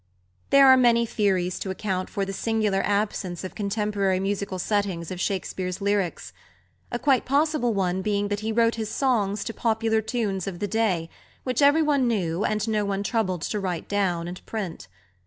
[0.49, 5.21] There are many theories to account for the singular absence of contemporary musical settings of
[5.21, 6.33] Shakespeare's lyrics:
[6.91, 10.67] a quite possible one being that he wrote his songs to popular tunes of the
[10.67, 11.07] day,
[11.43, 14.87] which everyone knew and no one troubled to write down and print.